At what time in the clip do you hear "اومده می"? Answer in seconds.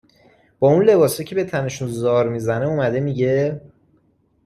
2.67-3.15